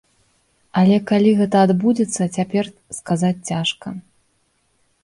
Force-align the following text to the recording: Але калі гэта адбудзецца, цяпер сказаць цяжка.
Але 0.81 0.95
калі 1.11 1.33
гэта 1.41 1.57
адбудзецца, 1.67 2.29
цяпер 2.39 2.65
сказаць 3.03 3.39
цяжка. 3.53 3.87